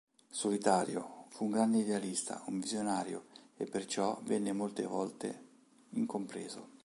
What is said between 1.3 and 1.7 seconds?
un